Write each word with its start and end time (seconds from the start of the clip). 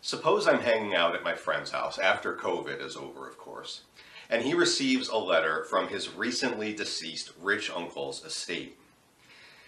Suppose 0.00 0.46
I'm 0.46 0.60
hanging 0.60 0.94
out 0.94 1.14
at 1.14 1.24
my 1.24 1.34
friend's 1.34 1.72
house 1.72 1.98
after 1.98 2.34
COVID 2.34 2.84
is 2.84 2.96
over, 2.96 3.28
of 3.28 3.36
course, 3.36 3.82
and 4.30 4.42
he 4.42 4.54
receives 4.54 5.08
a 5.08 5.16
letter 5.16 5.64
from 5.64 5.88
his 5.88 6.14
recently 6.14 6.72
deceased 6.72 7.32
rich 7.40 7.70
uncle's 7.70 8.24
estate. 8.24 8.78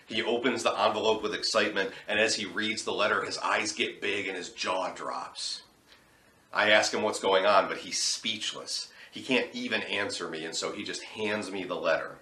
He 0.07 0.23
opens 0.23 0.63
the 0.63 0.73
envelope 0.73 1.23
with 1.23 1.35
excitement, 1.35 1.91
and 2.09 2.19
as 2.19 2.37
he 2.37 2.45
reads 2.45 2.85
the 2.85 2.93
letter, 2.93 3.25
his 3.25 3.39
eyes 3.39 3.73
get 3.73 4.01
big 4.01 4.27
and 4.27 4.37
his 4.37 4.51
jaw 4.51 4.91
drops. 4.91 5.63
I 6.53 6.71
ask 6.71 6.93
him 6.93 7.03
what's 7.03 7.21
going 7.21 7.47
on, 7.47 7.69
but 7.69 7.79
he's 7.79 8.03
speechless. 8.03 8.89
He 9.11 9.23
can't 9.23 9.49
even 9.53 9.83
answer 9.83 10.29
me, 10.29 10.45
and 10.45 10.55
so 10.55 10.73
he 10.73 10.85
just 10.85 11.03
hands 11.03 11.51
me 11.51 11.65
the 11.65 11.77
letter. 11.77 12.19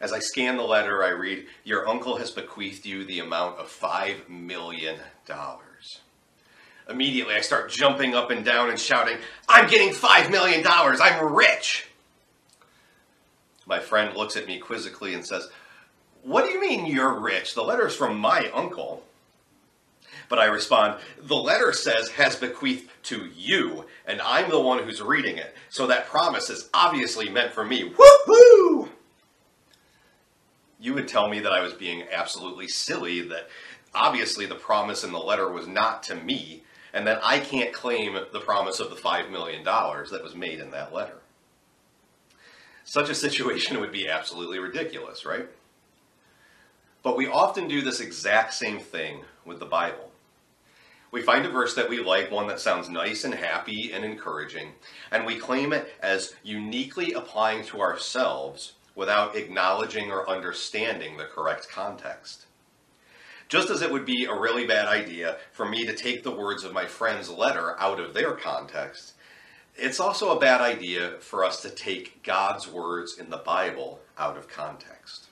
As 0.00 0.12
I 0.12 0.18
scan 0.18 0.56
the 0.56 0.62
letter, 0.62 1.04
I 1.04 1.10
read, 1.10 1.46
Your 1.64 1.88
uncle 1.88 2.16
has 2.16 2.32
bequeathed 2.32 2.84
you 2.84 3.04
the 3.04 3.20
amount 3.20 3.58
of 3.58 3.66
$5 3.68 4.28
million. 4.28 4.98
Immediately, 6.88 7.34
I 7.34 7.40
start 7.40 7.70
jumping 7.70 8.14
up 8.14 8.30
and 8.30 8.44
down 8.44 8.70
and 8.70 8.78
shouting, 8.78 9.16
I'm 9.48 9.68
getting 9.68 9.90
$5 9.90 10.30
million! 10.30 10.64
I'm 10.66 11.32
rich! 11.32 11.86
My 13.66 13.78
friend 13.78 14.16
looks 14.16 14.36
at 14.36 14.46
me 14.46 14.58
quizzically 14.58 15.14
and 15.14 15.24
says, 15.24 15.48
What 16.22 16.44
do 16.44 16.50
you 16.50 16.60
mean 16.60 16.86
you're 16.86 17.18
rich? 17.18 17.54
The 17.54 17.62
letter's 17.62 17.94
from 17.94 18.18
my 18.18 18.50
uncle. 18.52 19.04
But 20.28 20.38
I 20.38 20.46
respond, 20.46 21.00
The 21.22 21.36
letter 21.36 21.72
says 21.72 22.10
has 22.10 22.36
bequeathed 22.36 22.88
to 23.04 23.30
you, 23.36 23.84
and 24.06 24.20
I'm 24.20 24.50
the 24.50 24.60
one 24.60 24.82
who's 24.82 25.02
reading 25.02 25.36
it. 25.36 25.54
So 25.68 25.86
that 25.86 26.06
promise 26.06 26.50
is 26.50 26.68
obviously 26.74 27.28
meant 27.28 27.52
for 27.52 27.64
me. 27.64 27.90
Woohoo! 27.90 28.88
You 30.80 30.94
would 30.94 31.06
tell 31.06 31.28
me 31.28 31.38
that 31.40 31.52
I 31.52 31.60
was 31.60 31.74
being 31.74 32.04
absolutely 32.10 32.66
silly, 32.66 33.20
that 33.28 33.48
obviously 33.94 34.46
the 34.46 34.54
promise 34.54 35.04
in 35.04 35.12
the 35.12 35.18
letter 35.18 35.50
was 35.50 35.68
not 35.68 36.02
to 36.04 36.16
me, 36.16 36.64
and 36.92 37.06
that 37.06 37.20
I 37.22 37.38
can't 37.38 37.72
claim 37.72 38.18
the 38.32 38.40
promise 38.40 38.80
of 38.80 38.90
the 38.90 38.96
$5 38.96 39.30
million 39.30 39.64
that 39.64 40.20
was 40.22 40.34
made 40.34 40.60
in 40.60 40.70
that 40.72 40.92
letter. 40.92 41.18
Such 42.84 43.08
a 43.08 43.14
situation 43.14 43.80
would 43.80 43.92
be 43.92 44.08
absolutely 44.08 44.58
ridiculous, 44.58 45.24
right? 45.24 45.48
But 47.02 47.16
we 47.16 47.26
often 47.26 47.66
do 47.66 47.82
this 47.82 48.00
exact 48.00 48.54
same 48.54 48.78
thing 48.78 49.24
with 49.44 49.58
the 49.58 49.66
Bible. 49.66 50.10
We 51.10 51.20
find 51.20 51.44
a 51.44 51.50
verse 51.50 51.74
that 51.74 51.90
we 51.90 52.00
like, 52.00 52.30
one 52.30 52.46
that 52.46 52.60
sounds 52.60 52.88
nice 52.88 53.24
and 53.24 53.34
happy 53.34 53.92
and 53.92 54.02
encouraging, 54.02 54.72
and 55.10 55.26
we 55.26 55.36
claim 55.36 55.72
it 55.72 55.92
as 56.00 56.34
uniquely 56.42 57.12
applying 57.12 57.64
to 57.66 57.80
ourselves 57.80 58.72
without 58.94 59.36
acknowledging 59.36 60.10
or 60.10 60.28
understanding 60.28 61.16
the 61.16 61.24
correct 61.24 61.68
context. 61.68 62.46
Just 63.52 63.68
as 63.68 63.82
it 63.82 63.92
would 63.92 64.06
be 64.06 64.24
a 64.24 64.34
really 64.34 64.66
bad 64.66 64.88
idea 64.88 65.36
for 65.52 65.68
me 65.68 65.84
to 65.84 65.94
take 65.94 66.22
the 66.22 66.30
words 66.30 66.64
of 66.64 66.72
my 66.72 66.86
friend's 66.86 67.28
letter 67.28 67.78
out 67.78 68.00
of 68.00 68.14
their 68.14 68.32
context, 68.32 69.12
it's 69.76 70.00
also 70.00 70.34
a 70.34 70.40
bad 70.40 70.62
idea 70.62 71.18
for 71.20 71.44
us 71.44 71.60
to 71.60 71.68
take 71.68 72.22
God's 72.22 72.66
words 72.66 73.18
in 73.18 73.28
the 73.28 73.36
Bible 73.36 74.00
out 74.16 74.38
of 74.38 74.48
context. 74.48 75.26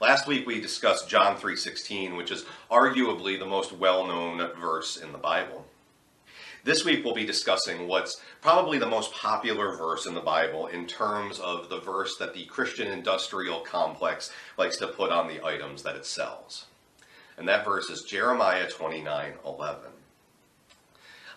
Last 0.00 0.28
week 0.28 0.46
we 0.46 0.60
discussed 0.60 1.08
John 1.08 1.36
3:16, 1.36 2.16
which 2.16 2.30
is 2.30 2.44
arguably 2.70 3.36
the 3.36 3.46
most 3.46 3.72
well-known 3.72 4.38
verse 4.52 4.96
in 4.96 5.10
the 5.10 5.18
Bible. 5.18 5.66
This 6.62 6.84
week 6.84 7.04
we'll 7.04 7.14
be 7.14 7.26
discussing 7.26 7.88
what's 7.88 8.20
probably 8.40 8.78
the 8.78 8.86
most 8.86 9.12
popular 9.12 9.76
verse 9.76 10.06
in 10.06 10.14
the 10.14 10.20
Bible 10.20 10.68
in 10.68 10.86
terms 10.86 11.40
of 11.40 11.68
the 11.68 11.80
verse 11.80 12.16
that 12.18 12.32
the 12.32 12.44
Christian 12.44 12.86
industrial 12.86 13.58
complex 13.58 14.30
likes 14.56 14.76
to 14.76 14.86
put 14.86 15.10
on 15.10 15.26
the 15.26 15.44
items 15.44 15.82
that 15.82 15.96
it 15.96 16.06
sells 16.06 16.66
and 17.36 17.48
that 17.48 17.64
verse 17.64 17.90
is 17.90 18.02
Jeremiah 18.02 18.68
29 18.68 19.34
11. 19.44 19.90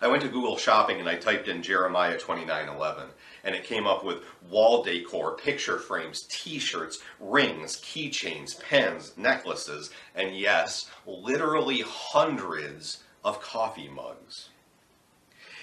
I 0.02 0.08
went 0.08 0.22
to 0.22 0.28
Google 0.28 0.56
Shopping 0.56 0.98
and 0.98 1.08
I 1.08 1.16
typed 1.16 1.46
in 1.46 1.62
Jeremiah 1.62 2.18
29 2.18 2.68
11, 2.68 3.08
and 3.44 3.54
it 3.54 3.64
came 3.64 3.86
up 3.86 4.02
with 4.02 4.24
wall 4.48 4.82
decor, 4.82 5.36
picture 5.36 5.78
frames, 5.78 6.26
t 6.30 6.58
shirts, 6.58 7.00
rings, 7.18 7.76
keychains, 7.76 8.58
pens, 8.60 9.12
necklaces, 9.18 9.90
and 10.14 10.34
yes, 10.34 10.90
literally 11.06 11.82
hundreds 11.86 13.02
of 13.22 13.42
coffee 13.42 13.88
mugs. 13.88 14.48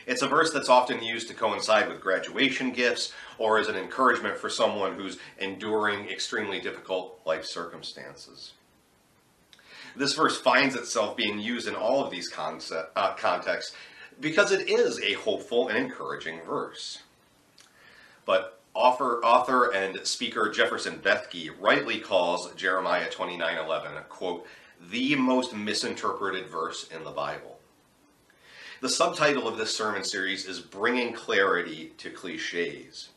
It's 0.06 0.22
a 0.22 0.28
verse 0.28 0.54
that's 0.54 0.70
often 0.70 1.04
used 1.04 1.28
to 1.28 1.34
coincide 1.34 1.90
with 1.90 2.00
graduation 2.00 2.72
gifts 2.72 3.12
or 3.38 3.58
as 3.58 3.68
an 3.68 3.76
encouragement 3.76 4.38
for 4.38 4.50
someone 4.50 4.94
who's 4.94 5.18
enduring 5.38 6.10
extremely 6.10 6.62
difficult 6.62 7.20
life 7.26 7.44
circumstances. 7.44 8.54
This 9.98 10.14
verse 10.14 10.40
finds 10.40 10.76
itself 10.76 11.18
being 11.18 11.40
used 11.40 11.68
in 11.68 11.76
all 11.76 12.06
of 12.06 12.12
these 12.12 12.30
concept, 12.30 12.92
uh, 12.96 13.16
contexts 13.16 13.76
because 14.20 14.52
it 14.52 14.70
is 14.70 15.02
a 15.02 15.14
hopeful 15.14 15.70
and 15.70 15.78
encouraging 15.78 16.42
verse. 16.42 17.02
But 18.24 18.60
author, 18.76 19.24
author 19.24 19.74
and 19.74 20.06
speaker 20.06 20.50
Jefferson 20.50 21.00
Bethke 21.00 21.50
rightly 21.60 22.00
calls 22.00 22.54
Jeremiah 22.54 23.10
29:11, 23.10 24.04
quote, 24.08 24.46
the 24.80 25.16
most 25.16 25.56
misinterpreted 25.56 26.48
verse 26.48 26.88
in 26.90 27.04
the 27.04 27.10
Bible. 27.10 27.60
The 28.82 28.90
subtitle 28.90 29.48
of 29.48 29.58
this 29.58 29.76
sermon 29.76 30.04
series 30.04 30.46
is 30.46 30.60
Bringing 30.60 31.12
Clarity 31.12 31.94
to 31.98 32.12
Cliches. 32.12 33.10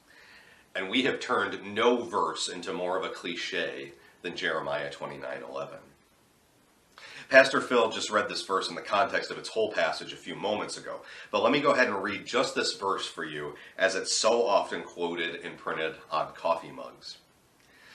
And 0.74 0.88
we 0.88 1.02
have 1.02 1.20
turned 1.20 1.74
no 1.74 2.04
verse 2.04 2.48
into 2.48 2.72
more 2.72 2.96
of 2.96 3.04
a 3.04 3.10
cliche 3.10 3.92
than 4.22 4.34
Jeremiah 4.34 4.90
29:11. 4.90 5.89
Pastor 7.30 7.60
Phil 7.60 7.90
just 7.90 8.10
read 8.10 8.28
this 8.28 8.44
verse 8.44 8.68
in 8.68 8.74
the 8.74 8.82
context 8.82 9.30
of 9.30 9.38
its 9.38 9.48
whole 9.48 9.70
passage 9.70 10.12
a 10.12 10.16
few 10.16 10.34
moments 10.34 10.76
ago, 10.76 11.00
but 11.30 11.44
let 11.44 11.52
me 11.52 11.60
go 11.60 11.70
ahead 11.70 11.86
and 11.86 12.02
read 12.02 12.26
just 12.26 12.56
this 12.56 12.74
verse 12.74 13.06
for 13.06 13.24
you 13.24 13.54
as 13.78 13.94
it's 13.94 14.16
so 14.16 14.44
often 14.44 14.82
quoted 14.82 15.36
and 15.44 15.56
printed 15.56 15.94
on 16.10 16.34
coffee 16.34 16.72
mugs. 16.72 17.18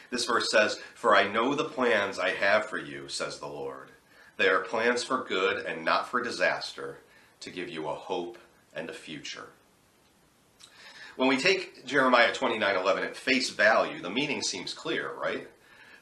This 0.09 0.23
verse 0.23 0.49
says, 0.49 0.79
For 0.93 1.17
I 1.17 1.27
know 1.27 1.53
the 1.53 1.65
plans 1.65 2.17
I 2.17 2.29
have 2.29 2.67
for 2.67 2.77
you, 2.77 3.09
says 3.09 3.39
the 3.39 3.47
Lord. 3.47 3.91
They 4.37 4.47
are 4.47 4.61
plans 4.61 5.03
for 5.03 5.25
good 5.25 5.65
and 5.65 5.83
not 5.83 6.09
for 6.09 6.23
disaster, 6.23 6.99
to 7.41 7.49
give 7.49 7.67
you 7.67 7.89
a 7.89 7.93
hope 7.93 8.37
and 8.73 8.89
a 8.89 8.93
future. 8.93 9.49
When 11.17 11.27
we 11.27 11.35
take 11.35 11.85
Jeremiah 11.85 12.33
29:11 12.33 13.03
at 13.03 13.17
face 13.17 13.49
value, 13.49 14.01
the 14.01 14.09
meaning 14.09 14.41
seems 14.41 14.73
clear, 14.73 15.13
right? 15.13 15.49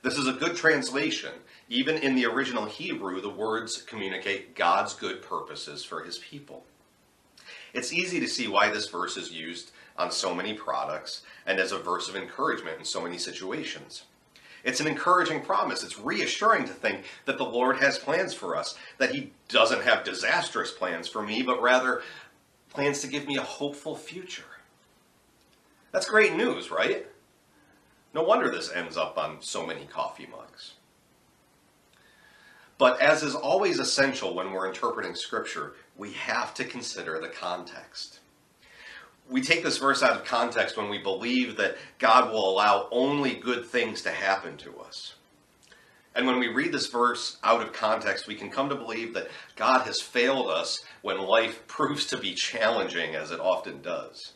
This 0.03 0.17
is 0.17 0.27
a 0.27 0.33
good 0.33 0.57
translation. 0.57 1.31
Even 1.69 1.95
in 1.97 2.13
the 2.13 2.25
original 2.25 2.65
Hebrew, 2.65 3.21
the 3.21 3.29
words 3.29 3.81
communicate 3.81 4.53
God's 4.53 4.93
good 4.93 5.21
purposes 5.21 5.83
for 5.85 6.03
his 6.03 6.17
people. 6.19 6.65
It's 7.73 7.93
easy 7.93 8.19
to 8.19 8.27
see 8.27 8.47
why 8.47 8.69
this 8.69 8.89
verse 8.89 9.15
is 9.15 9.31
used 9.31 9.71
on 9.97 10.11
so 10.11 10.35
many 10.35 10.53
products 10.53 11.21
and 11.45 11.57
as 11.57 11.71
a 11.71 11.79
verse 11.79 12.09
of 12.09 12.17
encouragement 12.17 12.79
in 12.79 12.85
so 12.85 13.01
many 13.01 13.17
situations. 13.17 14.03
It's 14.65 14.81
an 14.81 14.87
encouraging 14.87 15.41
promise. 15.41 15.83
It's 15.83 15.99
reassuring 15.99 16.65
to 16.65 16.73
think 16.73 17.05
that 17.25 17.37
the 17.37 17.45
Lord 17.45 17.77
has 17.77 17.97
plans 17.97 18.33
for 18.33 18.57
us, 18.57 18.77
that 18.97 19.15
He 19.15 19.31
doesn't 19.47 19.83
have 19.83 20.03
disastrous 20.03 20.71
plans 20.71 21.07
for 21.07 21.23
me, 21.23 21.43
but 21.43 21.61
rather 21.61 22.01
plans 22.69 22.99
to 23.01 23.07
give 23.07 23.25
me 23.25 23.37
a 23.37 23.41
hopeful 23.41 23.95
future. 23.95 24.43
That's 25.91 26.09
great 26.09 26.35
news, 26.35 26.71
right? 26.71 27.05
No 28.13 28.23
wonder 28.23 28.49
this 28.49 28.71
ends 28.71 28.97
up 28.97 29.17
on 29.17 29.41
so 29.41 29.65
many 29.65 29.85
coffee 29.85 30.27
mugs. 30.29 30.73
But 32.77 32.99
as 33.01 33.23
is 33.23 33.35
always 33.35 33.79
essential 33.79 34.35
when 34.35 34.51
we're 34.51 34.67
interpreting 34.67 35.15
Scripture, 35.15 35.73
we 35.97 36.11
have 36.13 36.53
to 36.55 36.65
consider 36.65 37.19
the 37.19 37.29
context. 37.29 38.19
We 39.29 39.41
take 39.41 39.63
this 39.63 39.77
verse 39.77 40.03
out 40.03 40.17
of 40.17 40.25
context 40.25 40.75
when 40.75 40.89
we 40.89 40.97
believe 40.97 41.55
that 41.57 41.77
God 41.97 42.31
will 42.31 42.49
allow 42.49 42.89
only 42.91 43.35
good 43.35 43.65
things 43.65 44.01
to 44.01 44.11
happen 44.11 44.57
to 44.57 44.79
us. 44.79 45.15
And 46.15 46.27
when 46.27 46.39
we 46.39 46.49
read 46.49 46.71
this 46.71 46.87
verse 46.87 47.37
out 47.43 47.61
of 47.61 47.73
context, 47.73 48.27
we 48.27 48.35
can 48.35 48.51
come 48.51 48.69
to 48.69 48.75
believe 48.75 49.13
that 49.13 49.29
God 49.55 49.81
has 49.87 50.01
failed 50.01 50.49
us 50.49 50.79
when 51.01 51.17
life 51.19 51.65
proves 51.67 52.05
to 52.07 52.17
be 52.17 52.33
challenging, 52.33 53.15
as 53.15 53.31
it 53.31 53.39
often 53.39 53.81
does. 53.81 54.33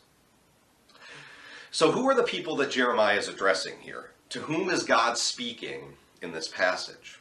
So, 1.78 1.92
who 1.92 2.08
are 2.08 2.14
the 2.16 2.24
people 2.24 2.56
that 2.56 2.72
Jeremiah 2.72 3.18
is 3.18 3.28
addressing 3.28 3.74
here? 3.78 4.10
To 4.30 4.40
whom 4.40 4.68
is 4.68 4.82
God 4.82 5.16
speaking 5.16 5.92
in 6.20 6.32
this 6.32 6.48
passage? 6.48 7.20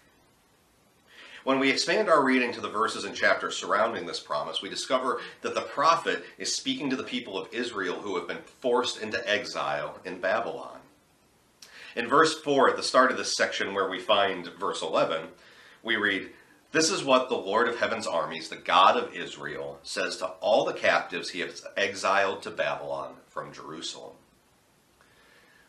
When 1.44 1.60
we 1.60 1.70
expand 1.70 2.10
our 2.10 2.24
reading 2.24 2.52
to 2.54 2.62
the 2.62 2.68
verses 2.68 3.04
and 3.04 3.16
chapters 3.16 3.56
surrounding 3.56 4.08
this 4.08 4.20
promise, 4.20 4.60
we 4.60 4.68
discover 4.68 5.22
that 5.44 5.54
the 5.54 5.62
prophet 5.62 6.26
is 6.40 6.56
speaking 6.56 6.90
to 6.90 6.96
the 6.96 7.04
people 7.04 7.38
of 7.38 7.54
Israel 7.54 8.00
who 8.00 8.18
have 8.18 8.28
been 8.28 8.42
forced 8.60 9.00
into 9.00 9.30
exile 9.30 10.00
in 10.04 10.20
Babylon. 10.20 10.80
In 11.96 12.08
verse 12.08 12.42
4, 12.42 12.72
at 12.72 12.78
the 12.78 12.82
start 12.82 13.12
of 13.12 13.18
this 13.18 13.36
section 13.38 13.76
where 13.76 13.88
we 13.88 14.00
find 14.00 14.48
verse 14.60 14.82
11, 14.82 15.28
we 15.84 15.98
read, 15.98 16.32
This 16.72 16.90
is 16.90 17.04
what 17.04 17.30
the 17.30 17.36
Lord 17.36 17.68
of 17.68 17.78
heaven's 17.78 18.08
armies, 18.08 18.50
the 18.50 18.56
God 18.56 18.98
of 18.98 19.14
Israel, 19.14 19.78
says 19.84 20.18
to 20.18 20.26
all 20.42 20.66
the 20.66 20.74
captives 20.74 21.30
he 21.30 21.42
has 21.42 21.64
exiled 21.78 22.42
to 22.42 22.50
Babylon 22.50 23.18
from 23.28 23.54
Jerusalem. 23.54 24.17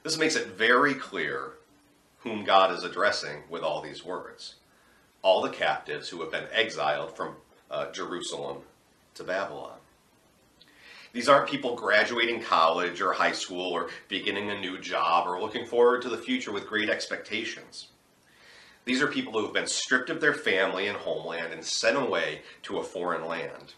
This 0.09 0.17
makes 0.17 0.37
it 0.37 0.47
very 0.47 0.95
clear 0.95 1.53
whom 2.21 2.43
God 2.43 2.73
is 2.75 2.83
addressing 2.83 3.43
with 3.51 3.63
all 3.63 3.83
these 3.83 4.07
words. 4.07 4.55
All 5.21 5.43
the 5.43 5.51
captives 5.51 6.09
who 6.09 6.23
have 6.23 6.33
been 6.33 6.47
exiled 6.51 7.15
from 7.15 7.35
uh, 7.71 7.93
Jerusalem 7.93 8.63
to 9.17 9.23
Babylon. 9.23 9.77
These 11.13 11.29
aren't 11.29 11.51
people 11.51 11.77
graduating 11.77 12.41
college 12.41 13.03
or 13.03 13.13
high 13.13 13.33
school 13.33 13.71
or 13.71 13.91
beginning 14.09 14.49
a 14.49 14.59
new 14.59 14.79
job 14.79 15.27
or 15.29 15.39
looking 15.43 15.67
forward 15.67 16.01
to 16.01 16.09
the 16.09 16.17
future 16.17 16.53
with 16.53 16.67
great 16.67 16.89
expectations. 16.89 17.89
These 18.87 19.03
are 19.03 19.09
people 19.09 19.35
who 19.35 19.45
have 19.45 19.53
been 19.53 19.67
stripped 19.67 20.09
of 20.09 20.23
their 20.23 20.33
family 20.33 20.87
and 20.87 20.97
homeland 20.97 21.53
and 21.53 21.63
sent 21.63 21.99
away 21.99 22.41
to 22.63 22.79
a 22.79 22.83
foreign 22.83 23.27
land. 23.27 23.75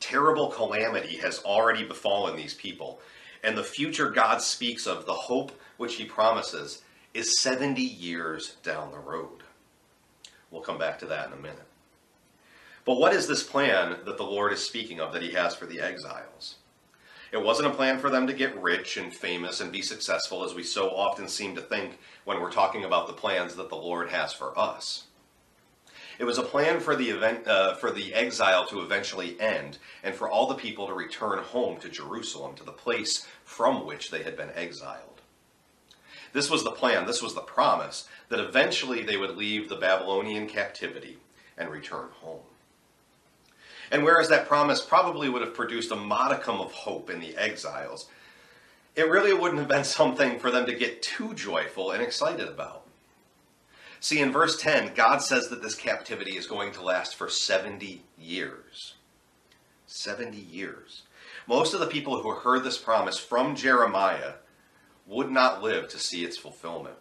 Terrible 0.00 0.48
calamity 0.48 1.16
has 1.16 1.38
already 1.44 1.82
befallen 1.82 2.36
these 2.36 2.52
people, 2.52 3.00
and 3.42 3.56
the 3.56 3.64
future 3.64 4.10
God 4.10 4.42
speaks 4.42 4.86
of, 4.86 5.06
the 5.06 5.14
hope 5.14 5.52
which 5.76 5.96
he 5.96 6.04
promises, 6.04 6.82
is 7.14 7.40
70 7.40 7.80
years 7.80 8.56
down 8.62 8.90
the 8.90 8.98
road. 8.98 9.42
We'll 10.50 10.62
come 10.62 10.78
back 10.78 10.98
to 11.00 11.06
that 11.06 11.26
in 11.28 11.32
a 11.32 11.36
minute. 11.36 11.66
But 12.84 12.98
what 12.98 13.12
is 13.12 13.26
this 13.26 13.42
plan 13.42 13.96
that 14.06 14.16
the 14.16 14.24
Lord 14.24 14.52
is 14.52 14.64
speaking 14.64 15.00
of 15.00 15.12
that 15.12 15.22
he 15.22 15.32
has 15.32 15.54
for 15.54 15.66
the 15.66 15.80
exiles? 15.80 16.56
It 17.30 17.42
wasn't 17.42 17.68
a 17.68 17.74
plan 17.74 17.98
for 17.98 18.08
them 18.08 18.26
to 18.26 18.32
get 18.32 18.60
rich 18.60 18.96
and 18.96 19.12
famous 19.12 19.60
and 19.60 19.70
be 19.70 19.82
successful, 19.82 20.42
as 20.44 20.54
we 20.54 20.62
so 20.62 20.88
often 20.90 21.28
seem 21.28 21.54
to 21.56 21.60
think 21.60 21.98
when 22.24 22.40
we're 22.40 22.50
talking 22.50 22.84
about 22.84 23.06
the 23.06 23.12
plans 23.12 23.54
that 23.56 23.68
the 23.68 23.76
Lord 23.76 24.08
has 24.08 24.32
for 24.32 24.58
us. 24.58 25.07
It 26.18 26.24
was 26.24 26.38
a 26.38 26.42
plan 26.42 26.80
for 26.80 26.96
the 26.96 27.10
event 27.10 27.46
uh, 27.46 27.74
for 27.74 27.92
the 27.92 28.12
exile 28.12 28.66
to 28.66 28.80
eventually 28.80 29.40
end, 29.40 29.78
and 30.02 30.14
for 30.14 30.28
all 30.28 30.48
the 30.48 30.54
people 30.54 30.88
to 30.88 30.92
return 30.92 31.38
home 31.38 31.78
to 31.80 31.88
Jerusalem, 31.88 32.56
to 32.56 32.64
the 32.64 32.72
place 32.72 33.26
from 33.44 33.86
which 33.86 34.10
they 34.10 34.24
had 34.24 34.36
been 34.36 34.50
exiled. 34.54 35.20
This 36.32 36.50
was 36.50 36.64
the 36.64 36.72
plan, 36.72 37.06
this 37.06 37.22
was 37.22 37.34
the 37.34 37.40
promise, 37.40 38.08
that 38.28 38.40
eventually 38.40 39.02
they 39.02 39.16
would 39.16 39.36
leave 39.36 39.68
the 39.68 39.76
Babylonian 39.76 40.46
captivity 40.46 41.18
and 41.56 41.70
return 41.70 42.08
home. 42.20 42.42
And 43.90 44.04
whereas 44.04 44.28
that 44.28 44.48
promise 44.48 44.80
probably 44.80 45.28
would 45.28 45.42
have 45.42 45.54
produced 45.54 45.92
a 45.92 45.96
modicum 45.96 46.60
of 46.60 46.72
hope 46.72 47.08
in 47.08 47.20
the 47.20 47.36
exiles, 47.36 48.08
it 48.94 49.08
really 49.08 49.32
wouldn't 49.32 49.60
have 49.60 49.68
been 49.68 49.84
something 49.84 50.38
for 50.38 50.50
them 50.50 50.66
to 50.66 50.74
get 50.74 51.00
too 51.00 51.32
joyful 51.34 51.92
and 51.92 52.02
excited 52.02 52.48
about. 52.48 52.77
See, 54.00 54.20
in 54.20 54.32
verse 54.32 54.60
10, 54.60 54.94
God 54.94 55.18
says 55.18 55.48
that 55.48 55.62
this 55.62 55.74
captivity 55.74 56.36
is 56.36 56.46
going 56.46 56.72
to 56.72 56.82
last 56.82 57.16
for 57.16 57.28
70 57.28 58.02
years. 58.16 58.94
70 59.86 60.36
years. 60.36 61.02
Most 61.46 61.74
of 61.74 61.80
the 61.80 61.86
people 61.86 62.22
who 62.22 62.30
heard 62.30 62.62
this 62.62 62.78
promise 62.78 63.18
from 63.18 63.56
Jeremiah 63.56 64.34
would 65.06 65.30
not 65.30 65.62
live 65.62 65.88
to 65.88 65.98
see 65.98 66.24
its 66.24 66.36
fulfillment. 66.36 66.96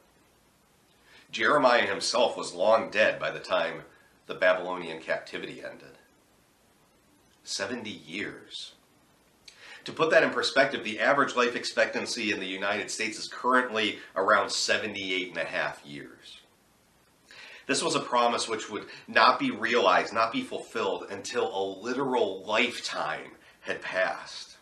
Jeremiah 1.29 1.85
himself 1.85 2.37
was 2.37 2.53
long 2.53 2.89
dead 2.89 3.19
by 3.19 3.29
the 3.29 3.39
time 3.39 3.83
the 4.25 4.33
Babylonian 4.33 5.01
captivity 5.01 5.61
ended. 5.63 5.97
70 7.43 7.89
years. 7.89 8.73
To 9.85 9.93
put 9.93 10.09
that 10.11 10.23
in 10.23 10.31
perspective, 10.31 10.83
the 10.83 10.99
average 10.99 11.35
life 11.35 11.55
expectancy 11.55 12.31
in 12.31 12.39
the 12.39 12.45
United 12.45 12.89
States 12.91 13.17
is 13.19 13.27
currently 13.27 13.99
around 14.15 14.49
78 14.49 15.29
and 15.29 15.37
a 15.37 15.45
half 15.45 15.85
years. 15.85 16.36
This 17.67 17.83
was 17.83 17.95
a 17.95 17.99
promise 17.99 18.47
which 18.47 18.69
would 18.69 18.85
not 19.07 19.39
be 19.39 19.51
realized, 19.51 20.13
not 20.13 20.31
be 20.31 20.41
fulfilled 20.41 21.07
until 21.09 21.53
a 21.53 21.63
literal 21.83 22.43
lifetime 22.45 23.31
had 23.59 23.81
passed. 23.81 24.55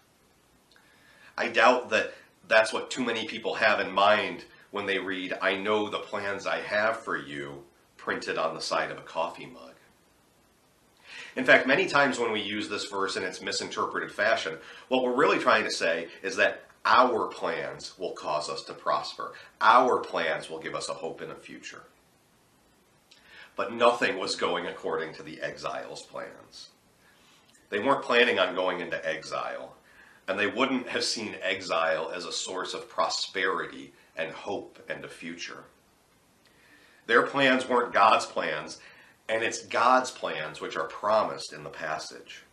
I 1.37 1.49
doubt 1.49 1.89
that 1.91 2.13
that's 2.47 2.73
what 2.73 2.89
too 2.89 3.05
many 3.05 3.27
people 3.27 3.53
have 3.55 3.79
in 3.79 3.91
mind 3.91 4.45
when 4.71 4.87
they 4.87 4.99
read, 4.99 5.37
I 5.41 5.55
know 5.55 5.87
the 5.87 5.99
plans 5.99 6.47
I 6.47 6.59
have 6.61 6.97
for 6.97 7.15
you, 7.15 7.63
printed 7.95 8.37
on 8.37 8.55
the 8.55 8.61
side 8.61 8.91
of 8.91 8.97
a 8.97 9.01
coffee 9.01 9.45
mug. 9.45 9.73
In 11.35 11.45
fact, 11.45 11.67
many 11.67 11.85
times 11.85 12.17
when 12.17 12.31
we 12.31 12.41
use 12.41 12.67
this 12.69 12.85
verse 12.85 13.17
in 13.17 13.23
its 13.23 13.41
misinterpreted 13.41 14.11
fashion, 14.11 14.57
what 14.87 15.03
we're 15.03 15.15
really 15.15 15.39
trying 15.39 15.63
to 15.63 15.71
say 15.71 16.07
is 16.23 16.35
that 16.37 16.63
our 16.85 17.27
plans 17.27 17.97
will 17.97 18.13
cause 18.13 18.49
us 18.49 18.63
to 18.63 18.73
prosper. 18.73 19.33
Our 19.61 19.99
plans 19.99 20.49
will 20.49 20.59
give 20.59 20.75
us 20.75 20.89
a 20.89 20.93
hope 20.93 21.21
in 21.21 21.31
a 21.31 21.35
future. 21.35 21.83
But 23.55 23.73
nothing 23.73 24.17
was 24.17 24.35
going 24.35 24.67
according 24.67 25.13
to 25.15 25.23
the 25.23 25.41
exiles' 25.41 26.01
plans. 26.01 26.69
They 27.69 27.79
weren't 27.79 28.03
planning 28.03 28.39
on 28.39 28.55
going 28.55 28.79
into 28.81 29.07
exile, 29.07 29.75
and 30.27 30.39
they 30.39 30.47
wouldn't 30.47 30.89
have 30.89 31.03
seen 31.03 31.35
exile 31.41 32.11
as 32.13 32.25
a 32.25 32.31
source 32.31 32.73
of 32.73 32.89
prosperity 32.89 33.93
and 34.15 34.31
hope 34.31 34.79
and 34.89 35.03
a 35.03 35.09
future. 35.09 35.63
Their 37.07 37.23
plans 37.23 37.67
weren't 37.67 37.93
God's 37.93 38.25
plans, 38.25 38.79
and 39.29 39.43
it's 39.43 39.65
God's 39.65 40.11
plans 40.11 40.61
which 40.61 40.75
are 40.75 40.87
promised 40.87 41.53
in 41.53 41.63
the 41.63 41.69
passage. 41.69 42.43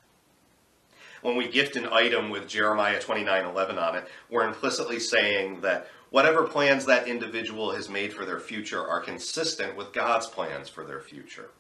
When 1.22 1.36
we 1.36 1.48
gift 1.48 1.76
an 1.76 1.86
item 1.86 2.30
with 2.30 2.48
Jeremiah 2.48 3.00
29:11 3.00 3.78
on 3.78 3.96
it, 3.96 4.08
we're 4.28 4.46
implicitly 4.46 4.98
saying 4.98 5.60
that 5.60 5.88
whatever 6.12 6.44
plans 6.44 6.84
that 6.84 7.08
individual 7.08 7.72
has 7.72 7.88
made 7.88 8.12
for 8.12 8.24
their 8.24 8.38
future 8.38 8.86
are 8.86 9.00
consistent 9.00 9.76
with 9.76 9.92
God's 9.92 10.26
plans 10.26 10.68
for 10.68 10.84
their 10.84 11.00
future. 11.00 11.50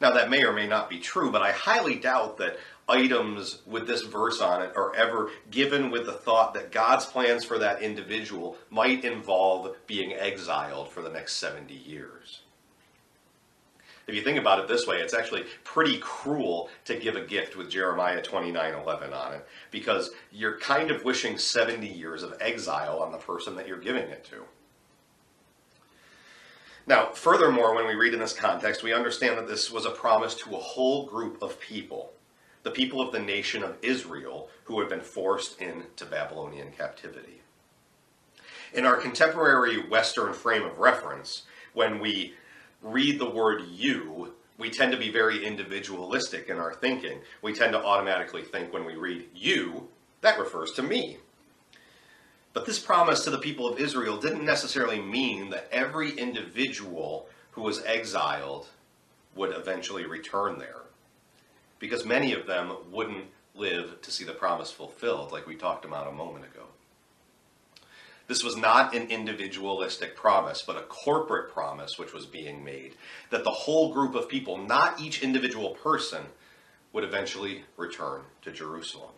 Now, 0.00 0.12
that 0.12 0.30
may 0.30 0.44
or 0.44 0.52
may 0.52 0.68
not 0.68 0.88
be 0.88 1.00
true, 1.00 1.32
but 1.32 1.42
I 1.42 1.50
highly 1.50 1.96
doubt 1.96 2.38
that 2.38 2.56
items 2.88 3.62
with 3.66 3.88
this 3.88 4.02
verse 4.02 4.40
on 4.40 4.62
it 4.62 4.76
are 4.76 4.94
ever 4.94 5.30
given 5.50 5.90
with 5.90 6.06
the 6.06 6.12
thought 6.12 6.54
that 6.54 6.70
God's 6.70 7.04
plans 7.04 7.44
for 7.44 7.58
that 7.58 7.82
individual 7.82 8.56
might 8.70 9.04
involve 9.04 9.74
being 9.88 10.12
exiled 10.12 10.88
for 10.88 11.02
the 11.02 11.10
next 11.10 11.34
70 11.34 11.74
years 11.74 12.42
if 14.08 14.14
you 14.14 14.22
think 14.22 14.38
about 14.38 14.58
it 14.58 14.66
this 14.66 14.86
way, 14.86 15.00
it's 15.00 15.12
actually 15.12 15.44
pretty 15.64 15.98
cruel 15.98 16.70
to 16.86 16.96
give 16.96 17.14
a 17.14 17.20
gift 17.20 17.56
with 17.56 17.70
Jeremiah 17.70 18.22
29:11 18.22 19.12
on 19.12 19.34
it 19.34 19.46
because 19.70 20.10
you're 20.32 20.58
kind 20.58 20.90
of 20.90 21.04
wishing 21.04 21.36
70 21.36 21.86
years 21.86 22.22
of 22.22 22.34
exile 22.40 23.00
on 23.00 23.12
the 23.12 23.18
person 23.18 23.54
that 23.56 23.68
you're 23.68 23.76
giving 23.76 24.08
it 24.08 24.24
to. 24.30 24.46
Now, 26.86 27.10
furthermore, 27.10 27.74
when 27.74 27.86
we 27.86 27.94
read 27.94 28.14
in 28.14 28.20
this 28.20 28.32
context, 28.32 28.82
we 28.82 28.94
understand 28.94 29.36
that 29.36 29.46
this 29.46 29.70
was 29.70 29.84
a 29.84 29.90
promise 29.90 30.34
to 30.36 30.56
a 30.56 30.60
whole 30.60 31.04
group 31.04 31.42
of 31.42 31.60
people, 31.60 32.14
the 32.62 32.70
people 32.70 33.02
of 33.02 33.12
the 33.12 33.18
nation 33.18 33.62
of 33.62 33.76
Israel 33.82 34.48
who 34.64 34.80
had 34.80 34.88
been 34.88 35.02
forced 35.02 35.60
into 35.60 36.06
Babylonian 36.06 36.72
captivity. 36.72 37.42
In 38.72 38.86
our 38.86 38.96
contemporary 38.96 39.86
Western 39.86 40.32
frame 40.32 40.64
of 40.64 40.78
reference, 40.78 41.42
when 41.74 41.98
we 41.98 42.34
read 42.82 43.18
the 43.18 43.30
word 43.30 43.62
you, 43.70 44.34
we 44.58 44.70
tend 44.70 44.92
to 44.92 44.98
be 44.98 45.10
very 45.10 45.44
individualistic 45.44 46.48
in 46.48 46.58
our 46.58 46.74
thinking. 46.74 47.20
We 47.42 47.52
tend 47.52 47.72
to 47.72 47.84
automatically 47.84 48.42
think 48.42 48.72
when 48.72 48.84
we 48.84 48.96
read 48.96 49.28
you, 49.34 49.88
that 50.20 50.38
refers 50.38 50.72
to 50.72 50.82
me. 50.82 51.18
But 52.52 52.66
this 52.66 52.78
promise 52.78 53.22
to 53.24 53.30
the 53.30 53.38
people 53.38 53.68
of 53.68 53.78
Israel 53.78 54.16
didn't 54.16 54.44
necessarily 54.44 55.00
mean 55.00 55.50
that 55.50 55.68
every 55.70 56.10
individual 56.12 57.28
who 57.52 57.62
was 57.62 57.84
exiled 57.84 58.66
would 59.36 59.54
eventually 59.54 60.06
return 60.06 60.58
there. 60.58 60.82
Because 61.78 62.04
many 62.04 62.32
of 62.32 62.46
them 62.46 62.72
wouldn't 62.90 63.26
live 63.54 64.00
to 64.02 64.10
see 64.10 64.24
the 64.24 64.32
promise 64.32 64.72
fulfilled, 64.72 65.30
like 65.30 65.46
we 65.46 65.54
talked 65.54 65.84
about 65.84 66.08
a 66.08 66.12
moment 66.12 66.44
ago. 66.44 66.67
This 68.28 68.44
was 68.44 68.58
not 68.58 68.94
an 68.94 69.08
individualistic 69.08 70.14
promise, 70.14 70.62
but 70.64 70.76
a 70.76 70.82
corporate 70.82 71.50
promise 71.50 71.98
which 71.98 72.12
was 72.12 72.26
being 72.26 72.62
made 72.62 72.94
that 73.30 73.42
the 73.42 73.50
whole 73.50 73.90
group 73.92 74.14
of 74.14 74.28
people, 74.28 74.58
not 74.58 75.00
each 75.00 75.22
individual 75.22 75.70
person, 75.70 76.26
would 76.92 77.04
eventually 77.04 77.64
return 77.78 78.20
to 78.42 78.52
Jerusalem. 78.52 79.12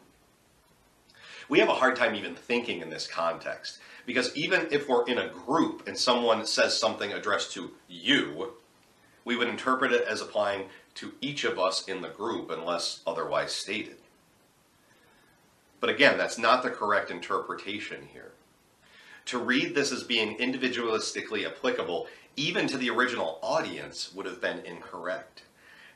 We 1.49 1.59
have 1.59 1.69
a 1.69 1.75
hard 1.75 1.97
time 1.97 2.15
even 2.15 2.37
thinking 2.37 2.81
in 2.81 2.91
this 2.91 3.09
context 3.09 3.81
because 4.07 4.35
even 4.37 4.69
if 4.71 4.89
we're 4.89 5.07
in 5.07 5.19
a 5.19 5.29
group 5.29 5.89
and 5.89 5.99
someone 5.99 6.47
says 6.47 6.79
something 6.79 7.13
addressed 7.13 7.53
to 7.55 7.73
you, 7.89 8.53
we 9.25 9.35
would 9.35 9.49
interpret 9.49 9.93
it 9.93 10.07
as 10.07 10.21
applying 10.21 10.69
to 10.95 11.15
each 11.21 11.43
of 11.43 11.59
us 11.59 11.89
in 11.89 12.01
the 12.01 12.09
group 12.09 12.51
unless 12.51 13.01
otherwise 13.05 13.53
stated. 13.53 13.97
But 15.81 15.91
again, 15.91 16.17
that's 16.17 16.39
not 16.39 16.63
the 16.63 16.71
correct 16.71 17.11
interpretation 17.11 18.07
here 18.13 18.30
to 19.31 19.39
read 19.39 19.77
this 19.77 19.93
as 19.93 20.03
being 20.03 20.37
individualistically 20.39 21.47
applicable 21.47 22.09
even 22.35 22.67
to 22.67 22.77
the 22.77 22.91
original 22.91 23.39
audience 23.43 24.13
would 24.13 24.27
have 24.27 24.41
been 24.41 24.59
incorrect. 24.65 25.43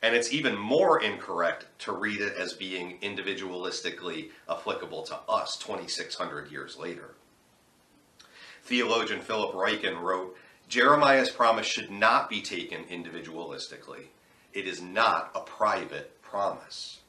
And 0.03 0.15
it's 0.15 0.33
even 0.33 0.57
more 0.57 1.03
incorrect 1.03 1.67
to 1.81 1.93
read 1.93 2.21
it 2.21 2.37
as 2.37 2.53
being 2.53 2.99
individualistically 3.03 4.31
applicable 4.49 5.03
to 5.05 5.17
us 5.29 5.57
2,600 5.57 6.53
years 6.53 6.77
later. 6.77 7.15
Theologian 8.63 9.21
Philip 9.21 9.53
Ryken 9.53 10.01
wrote 10.01 10.37
Jeremiah's 10.69 11.31
promise 11.31 11.67
should 11.67 11.91
not 11.91 12.31
be 12.31 12.41
taken 12.41 12.85
individualistically. 12.85 14.07
It 14.53 14.69
is 14.69 14.81
not 14.81 15.33
a 15.35 15.41
private 15.41 16.23
promise. 16.23 17.01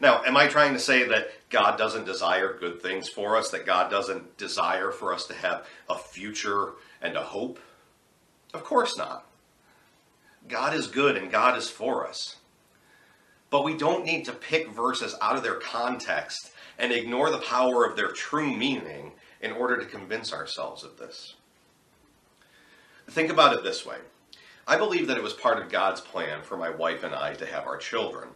Now, 0.00 0.22
am 0.24 0.36
I 0.36 0.46
trying 0.46 0.72
to 0.72 0.78
say 0.78 1.06
that 1.08 1.30
God 1.50 1.76
doesn't 1.76 2.06
desire 2.06 2.56
good 2.58 2.80
things 2.80 3.08
for 3.08 3.36
us, 3.36 3.50
that 3.50 3.66
God 3.66 3.90
doesn't 3.90 4.38
desire 4.38 4.92
for 4.92 5.12
us 5.12 5.26
to 5.26 5.34
have 5.34 5.66
a 5.88 5.98
future 5.98 6.74
and 7.02 7.16
a 7.16 7.22
hope? 7.22 7.58
Of 8.54 8.64
course 8.64 8.96
not. 8.96 9.26
God 10.48 10.74
is 10.74 10.86
good 10.86 11.16
and 11.16 11.30
God 11.30 11.58
is 11.58 11.68
for 11.68 12.06
us. 12.06 12.36
But 13.50 13.64
we 13.64 13.76
don't 13.76 14.04
need 14.04 14.24
to 14.26 14.32
pick 14.32 14.70
verses 14.70 15.16
out 15.20 15.36
of 15.36 15.42
their 15.42 15.56
context 15.56 16.52
and 16.78 16.92
ignore 16.92 17.30
the 17.30 17.38
power 17.38 17.84
of 17.84 17.96
their 17.96 18.12
true 18.12 18.56
meaning 18.56 19.12
in 19.40 19.52
order 19.52 19.76
to 19.76 19.86
convince 19.86 20.32
ourselves 20.32 20.84
of 20.84 20.98
this. 20.98 21.34
Think 23.08 23.30
about 23.30 23.54
it 23.54 23.64
this 23.64 23.84
way 23.84 23.96
I 24.68 24.76
believe 24.76 25.08
that 25.08 25.16
it 25.16 25.22
was 25.22 25.32
part 25.32 25.60
of 25.60 25.68
God's 25.68 26.00
plan 26.00 26.42
for 26.42 26.56
my 26.56 26.70
wife 26.70 27.02
and 27.02 27.12
I 27.12 27.34
to 27.34 27.46
have 27.46 27.66
our 27.66 27.76
children. 27.76 28.28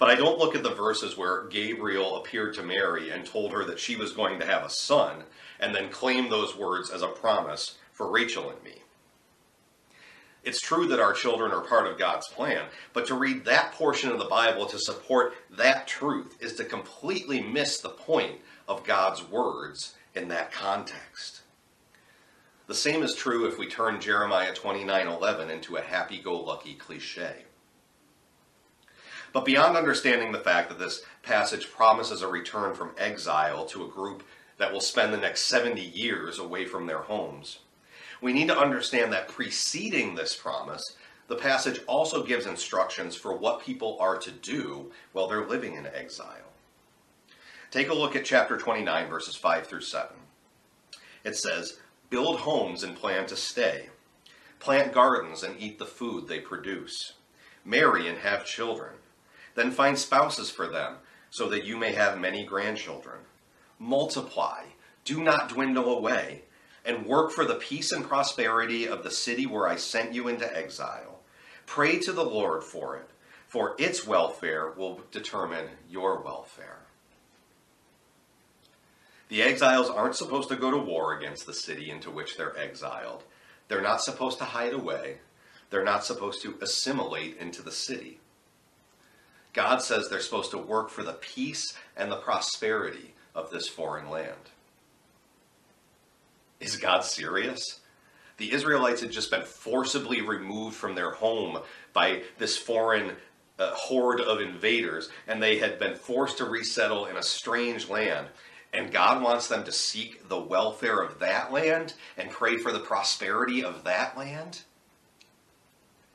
But 0.00 0.08
I 0.08 0.14
don't 0.14 0.38
look 0.38 0.56
at 0.56 0.62
the 0.62 0.74
verses 0.74 1.18
where 1.18 1.44
Gabriel 1.48 2.16
appeared 2.16 2.54
to 2.54 2.62
Mary 2.62 3.10
and 3.10 3.26
told 3.26 3.52
her 3.52 3.66
that 3.66 3.78
she 3.78 3.96
was 3.96 4.12
going 4.12 4.40
to 4.40 4.46
have 4.46 4.64
a 4.64 4.70
son, 4.70 5.24
and 5.60 5.74
then 5.74 5.90
claim 5.90 6.30
those 6.30 6.56
words 6.56 6.90
as 6.90 7.02
a 7.02 7.08
promise 7.08 7.76
for 7.92 8.10
Rachel 8.10 8.48
and 8.48 8.62
me. 8.64 8.76
It's 10.42 10.62
true 10.62 10.86
that 10.86 11.00
our 11.00 11.12
children 11.12 11.52
are 11.52 11.60
part 11.60 11.86
of 11.86 11.98
God's 11.98 12.26
plan, 12.28 12.64
but 12.94 13.06
to 13.08 13.14
read 13.14 13.44
that 13.44 13.72
portion 13.72 14.10
of 14.10 14.18
the 14.18 14.24
Bible 14.24 14.64
to 14.64 14.78
support 14.78 15.34
that 15.50 15.86
truth 15.86 16.34
is 16.40 16.54
to 16.54 16.64
completely 16.64 17.42
miss 17.42 17.78
the 17.78 17.90
point 17.90 18.40
of 18.66 18.84
God's 18.84 19.22
words 19.22 19.96
in 20.14 20.28
that 20.28 20.50
context. 20.50 21.42
The 22.68 22.74
same 22.74 23.02
is 23.02 23.14
true 23.14 23.46
if 23.46 23.58
we 23.58 23.66
turn 23.66 24.00
Jeremiah 24.00 24.54
29:11 24.54 25.50
into 25.50 25.76
a 25.76 25.82
happy-go-lucky 25.82 26.76
cliche. 26.76 27.44
But 29.32 29.44
beyond 29.44 29.76
understanding 29.76 30.32
the 30.32 30.38
fact 30.38 30.68
that 30.68 30.78
this 30.78 31.02
passage 31.22 31.70
promises 31.70 32.22
a 32.22 32.28
return 32.28 32.74
from 32.74 32.94
exile 32.98 33.64
to 33.66 33.84
a 33.84 33.88
group 33.88 34.24
that 34.58 34.72
will 34.72 34.80
spend 34.80 35.12
the 35.12 35.18
next 35.18 35.42
70 35.42 35.80
years 35.80 36.38
away 36.38 36.64
from 36.64 36.86
their 36.86 36.98
homes, 36.98 37.60
we 38.20 38.32
need 38.32 38.48
to 38.48 38.58
understand 38.58 39.12
that 39.12 39.28
preceding 39.28 40.14
this 40.14 40.36
promise, 40.36 40.96
the 41.28 41.36
passage 41.36 41.80
also 41.86 42.24
gives 42.24 42.44
instructions 42.44 43.14
for 43.14 43.32
what 43.34 43.62
people 43.62 43.96
are 44.00 44.18
to 44.18 44.30
do 44.30 44.90
while 45.12 45.28
they're 45.28 45.46
living 45.46 45.74
in 45.74 45.86
exile. 45.86 46.36
Take 47.70 47.88
a 47.88 47.94
look 47.94 48.16
at 48.16 48.24
chapter 48.24 48.58
29, 48.58 49.08
verses 49.08 49.36
5 49.36 49.66
through 49.66 49.82
7. 49.82 50.16
It 51.24 51.36
says, 51.36 51.78
Build 52.10 52.40
homes 52.40 52.82
and 52.82 52.96
plan 52.96 53.26
to 53.26 53.36
stay. 53.36 53.90
Plant 54.58 54.92
gardens 54.92 55.44
and 55.44 55.54
eat 55.58 55.78
the 55.78 55.86
food 55.86 56.26
they 56.26 56.40
produce. 56.40 57.14
Marry 57.64 58.08
and 58.08 58.18
have 58.18 58.44
children 58.44 58.94
then 59.60 59.70
find 59.70 59.98
spouses 59.98 60.50
for 60.50 60.66
them, 60.66 60.96
so 61.28 61.46
that 61.50 61.66
you 61.66 61.76
may 61.76 61.92
have 61.92 62.18
many 62.18 62.44
grandchildren. 62.46 63.18
Multiply, 63.78 64.64
do 65.04 65.22
not 65.22 65.50
dwindle 65.50 65.96
away, 65.98 66.44
and 66.82 67.04
work 67.04 67.30
for 67.30 67.44
the 67.44 67.56
peace 67.56 67.92
and 67.92 68.08
prosperity 68.08 68.88
of 68.88 69.02
the 69.02 69.10
city 69.10 69.44
where 69.44 69.68
I 69.68 69.76
sent 69.76 70.14
you 70.14 70.28
into 70.28 70.56
exile. 70.56 71.20
Pray 71.66 71.98
to 71.98 72.12
the 72.12 72.24
Lord 72.24 72.64
for 72.64 72.96
it, 72.96 73.10
for 73.48 73.76
its 73.78 74.06
welfare 74.06 74.70
will 74.70 75.02
determine 75.10 75.68
your 75.90 76.22
welfare. 76.22 76.78
The 79.28 79.42
exiles 79.42 79.90
aren't 79.90 80.16
supposed 80.16 80.48
to 80.48 80.56
go 80.56 80.70
to 80.70 80.78
war 80.78 81.16
against 81.18 81.44
the 81.44 81.52
city 81.52 81.90
into 81.90 82.10
which 82.10 82.38
they're 82.38 82.56
exiled. 82.56 83.24
They're 83.68 83.82
not 83.82 84.00
supposed 84.00 84.38
to 84.38 84.44
hide 84.44 84.72
away. 84.72 85.18
They're 85.68 85.84
not 85.84 86.04
supposed 86.04 86.40
to 86.42 86.56
assimilate 86.62 87.36
into 87.36 87.60
the 87.60 87.70
city. 87.70 88.20
God 89.52 89.82
says 89.82 90.08
they're 90.08 90.20
supposed 90.20 90.52
to 90.52 90.58
work 90.58 90.90
for 90.90 91.02
the 91.02 91.14
peace 91.14 91.74
and 91.96 92.10
the 92.10 92.16
prosperity 92.16 93.14
of 93.34 93.50
this 93.50 93.68
foreign 93.68 94.10
land. 94.10 94.50
Is 96.60 96.76
God 96.76 97.04
serious? 97.04 97.80
The 98.36 98.52
Israelites 98.52 99.00
had 99.00 99.10
just 99.10 99.30
been 99.30 99.44
forcibly 99.44 100.22
removed 100.22 100.76
from 100.76 100.94
their 100.94 101.10
home 101.10 101.58
by 101.92 102.22
this 102.38 102.56
foreign 102.56 103.16
uh, 103.58 103.72
horde 103.74 104.20
of 104.20 104.40
invaders, 104.40 105.10
and 105.26 105.42
they 105.42 105.58
had 105.58 105.78
been 105.78 105.94
forced 105.94 106.38
to 106.38 106.44
resettle 106.44 107.06
in 107.06 107.16
a 107.16 107.22
strange 107.22 107.88
land. 107.88 108.28
And 108.72 108.92
God 108.92 109.22
wants 109.22 109.48
them 109.48 109.64
to 109.64 109.72
seek 109.72 110.28
the 110.28 110.40
welfare 110.40 111.00
of 111.00 111.18
that 111.18 111.52
land 111.52 111.94
and 112.16 112.30
pray 112.30 112.56
for 112.56 112.72
the 112.72 112.78
prosperity 112.78 113.64
of 113.64 113.84
that 113.84 114.16
land? 114.16 114.62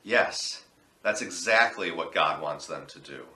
Yes. 0.02 0.64
That's 1.06 1.22
exactly 1.22 1.92
what 1.92 2.12
God 2.12 2.42
wants 2.42 2.66
them 2.66 2.84
to 2.88 2.98
do. 2.98 3.26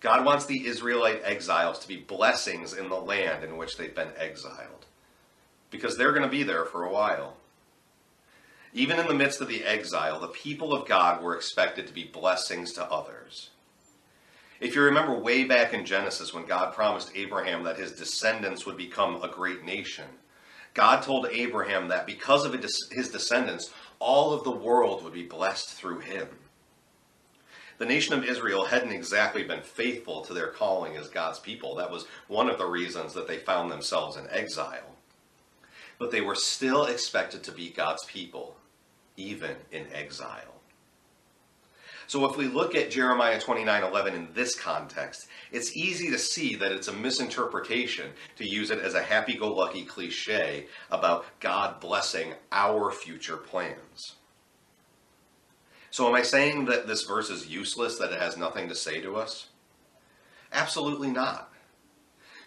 God 0.00 0.24
wants 0.24 0.46
the 0.46 0.66
Israelite 0.66 1.22
exiles 1.22 1.78
to 1.78 1.86
be 1.86 1.98
blessings 1.98 2.72
in 2.72 2.88
the 2.88 2.96
land 2.96 3.44
in 3.44 3.56
which 3.56 3.76
they've 3.76 3.94
been 3.94 4.10
exiled. 4.18 4.86
Because 5.70 5.96
they're 5.96 6.10
going 6.10 6.24
to 6.24 6.28
be 6.28 6.42
there 6.42 6.64
for 6.64 6.82
a 6.82 6.92
while. 6.92 7.36
Even 8.74 8.98
in 8.98 9.06
the 9.06 9.14
midst 9.14 9.40
of 9.40 9.46
the 9.46 9.64
exile, 9.64 10.18
the 10.18 10.26
people 10.26 10.74
of 10.74 10.88
God 10.88 11.22
were 11.22 11.36
expected 11.36 11.86
to 11.86 11.92
be 11.92 12.02
blessings 12.02 12.72
to 12.72 12.84
others. 12.90 13.50
If 14.58 14.74
you 14.74 14.82
remember 14.82 15.16
way 15.16 15.44
back 15.44 15.72
in 15.72 15.84
Genesis 15.84 16.34
when 16.34 16.46
God 16.46 16.74
promised 16.74 17.12
Abraham 17.14 17.62
that 17.62 17.78
his 17.78 17.92
descendants 17.92 18.66
would 18.66 18.76
become 18.76 19.22
a 19.22 19.28
great 19.28 19.64
nation, 19.64 20.06
God 20.74 21.04
told 21.04 21.28
Abraham 21.30 21.86
that 21.88 22.06
because 22.06 22.44
of 22.44 22.52
his 22.54 23.08
descendants, 23.12 23.70
all 24.00 24.32
of 24.32 24.42
the 24.42 24.50
world 24.50 25.04
would 25.04 25.14
be 25.14 25.22
blessed 25.22 25.70
through 25.70 26.00
him. 26.00 26.26
The 27.78 27.86
nation 27.86 28.14
of 28.14 28.24
Israel 28.24 28.64
hadn't 28.64 28.92
exactly 28.92 29.42
been 29.42 29.60
faithful 29.60 30.22
to 30.22 30.32
their 30.32 30.48
calling 30.48 30.96
as 30.96 31.08
God's 31.08 31.38
people. 31.38 31.74
That 31.74 31.90
was 31.90 32.06
one 32.26 32.48
of 32.48 32.58
the 32.58 32.66
reasons 32.66 33.12
that 33.12 33.28
they 33.28 33.38
found 33.38 33.70
themselves 33.70 34.16
in 34.16 34.26
exile. 34.30 34.96
But 35.98 36.10
they 36.10 36.22
were 36.22 36.34
still 36.34 36.86
expected 36.86 37.42
to 37.44 37.52
be 37.52 37.70
God's 37.70 38.04
people, 38.04 38.56
even 39.16 39.56
in 39.72 39.86
exile. 39.92 40.54
So 42.06 42.24
if 42.30 42.36
we 42.36 42.46
look 42.46 42.74
at 42.76 42.90
Jeremiah 42.90 43.40
29:11 43.40 44.14
in 44.14 44.28
this 44.32 44.54
context, 44.54 45.26
it's 45.50 45.76
easy 45.76 46.08
to 46.10 46.18
see 46.18 46.54
that 46.54 46.70
it's 46.70 46.88
a 46.88 46.92
misinterpretation 46.92 48.12
to 48.36 48.46
use 48.46 48.70
it 48.70 48.78
as 48.78 48.94
a 48.94 49.02
happy-go-lucky 49.02 49.84
cliche 49.84 50.68
about 50.90 51.26
God 51.40 51.80
blessing 51.80 52.34
our 52.52 52.92
future 52.92 53.36
plans. 53.36 54.14
So 55.96 56.06
am 56.06 56.14
I 56.14 56.20
saying 56.20 56.66
that 56.66 56.86
this 56.86 57.04
verse 57.04 57.30
is 57.30 57.48
useless, 57.48 57.96
that 57.96 58.12
it 58.12 58.20
has 58.20 58.36
nothing 58.36 58.68
to 58.68 58.74
say 58.74 59.00
to 59.00 59.16
us? 59.16 59.46
Absolutely 60.52 61.10
not. 61.10 61.50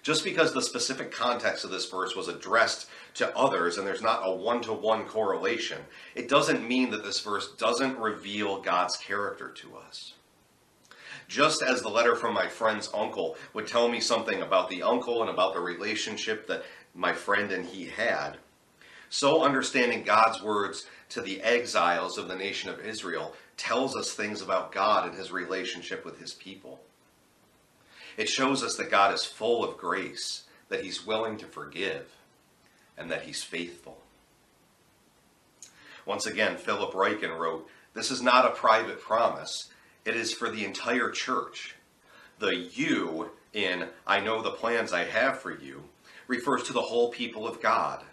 Just 0.04 0.24
because 0.24 0.54
the 0.54 0.62
specific 0.62 1.12
context 1.12 1.66
of 1.66 1.72
this 1.72 1.90
verse 1.90 2.16
was 2.16 2.28
addressed 2.28 2.90
to 3.16 3.36
others 3.36 3.80
and 3.80 3.88
there's 3.88 4.04
not 4.04 4.22
a 4.24 4.32
one 4.32 4.62
to 4.62 4.72
one 4.72 5.04
correlation, 5.06 5.80
it 6.14 6.30
doesn't 6.30 6.68
mean 6.68 6.92
that 6.92 7.04
this 7.04 7.22
verse 7.22 7.54
doesn't 7.54 7.98
reveal 7.98 8.62
God's 8.62 8.98
character 8.98 9.50
to 9.50 9.78
us. 9.78 10.14
Just 11.28 11.64
as 11.64 11.82
the 11.82 11.90
letter 11.90 12.16
from 12.16 12.36
my 12.36 12.48
friend's 12.48 12.92
uncle 12.94 13.36
would 13.56 13.66
tell 13.66 13.90
me 13.90 14.00
something 14.00 14.44
about 14.44 14.70
the 14.70 14.84
uncle 14.84 15.22
and 15.22 15.30
about 15.32 15.56
the 15.56 15.60
relationship 15.60 16.46
that 16.46 16.66
my 16.94 17.14
friend 17.14 17.52
and 17.52 17.66
he 17.66 17.86
had, 17.86 18.38
so 19.10 19.44
understanding 19.44 20.04
God's 20.04 20.42
words 20.42 20.86
to 21.10 21.22
the 21.22 21.42
exiles 21.42 22.18
of 22.18 22.28
the 22.28 22.36
nation 22.36 22.70
of 22.70 22.80
Israel 22.80 23.34
tells 23.58 23.96
us 23.96 24.14
things 24.14 24.42
about 24.42 24.72
God 24.72 25.08
and 25.08 25.18
his 25.18 25.32
relationship 25.32 26.06
with 26.06 26.20
his 26.20 26.34
people. 26.34 26.80
It 28.18 28.30
shows 28.30 28.64
us 28.64 28.76
that 28.78 28.92
God 28.92 29.14
is 29.14 29.26
full 29.26 29.64
of 29.64 29.78
grace, 29.78 30.44
that 30.70 30.84
he's 30.84 31.06
willing 31.06 31.38
to 31.38 31.46
forgive, 31.46 32.08
and 32.98 33.10
that 33.10 33.24
he's 33.24 33.44
faithful. 33.44 33.98
Once 36.06 36.26
again, 36.26 36.58
Philip 36.58 36.94
Ryken 36.94 37.38
wrote, 37.38 37.68
This 37.94 38.12
is 38.12 38.22
not 38.22 38.46
a 38.46 38.52
private 38.52 39.02
promise, 39.02 39.70
it 40.06 40.16
is 40.16 40.34
for 40.34 40.50
the 40.50 40.66
entire 40.66 41.10
church. 41.10 41.76
The 42.40 42.56
you 42.56 43.32
in 43.54 43.88
I 44.08 44.20
know 44.20 44.42
the 44.42 44.52
plans 44.52 44.94
I 44.94 45.04
have 45.04 45.40
for 45.40 45.52
you 45.52 45.84
refers 46.28 46.64
to 46.64 46.74
the 46.74 46.82
whole 46.82 47.10
people 47.10 47.48
of 47.48 47.62
God. 47.62 48.04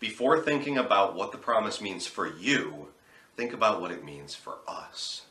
Before 0.00 0.40
thinking 0.40 0.76
about 0.76 1.14
what 1.14 1.32
the 1.32 1.38
promise 1.38 1.80
means 1.80 2.06
for 2.06 2.26
you, 2.26 2.88
think 3.36 3.52
about 3.52 3.80
what 3.80 3.90
it 3.90 4.04
means 4.04 4.34
for 4.34 4.58
us. 4.66 5.22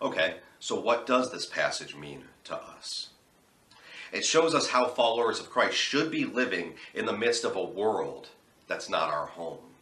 Okay, 0.00 0.36
so 0.60 0.78
what 0.78 1.06
does 1.06 1.32
this 1.32 1.46
passage 1.46 1.94
mean 1.94 2.24
to 2.44 2.56
us? 2.56 3.10
It 4.12 4.24
shows 4.24 4.54
us 4.54 4.68
how 4.68 4.86
followers 4.86 5.40
of 5.40 5.50
Christ 5.50 5.76
should 5.76 6.10
be 6.10 6.24
living 6.24 6.74
in 6.92 7.06
the 7.06 7.16
midst 7.16 7.44
of 7.44 7.56
a 7.56 7.64
world 7.64 8.28
that's 8.68 8.88
not 8.88 9.10
our 9.10 9.26
home. 9.26 9.74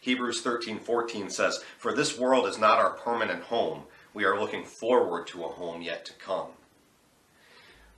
Hebrews 0.00 0.42
13:14 0.42 1.30
says, 1.30 1.64
"For 1.78 1.92
this 1.92 2.18
world 2.18 2.46
is 2.46 2.58
not 2.58 2.78
our 2.78 2.90
permanent 2.90 3.44
home. 3.44 3.86
We 4.12 4.24
are 4.24 4.38
looking 4.38 4.64
forward 4.64 5.26
to 5.28 5.44
a 5.44 5.48
home 5.48 5.82
yet 5.82 6.04
to 6.06 6.12
come." 6.12 6.52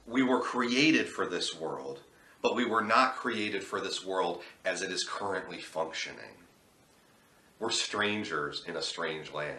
We 0.07 0.23
were 0.23 0.41
created 0.41 1.09
for 1.09 1.27
this 1.27 1.55
world, 1.55 2.01
but 2.43 2.55
we 2.55 2.65
were 2.65 2.83
not 2.83 3.17
created 3.17 3.65
for 3.65 3.81
this 3.81 4.05
world 4.05 4.43
as 4.65 4.83
it 4.83 4.93
is 4.93 5.05
currently 5.05 5.59
functioning. 5.59 6.37
We're 7.59 7.71
strangers 7.71 8.65
in 8.67 8.77
a 8.77 8.83
strange 8.83 9.33
land. 9.33 9.59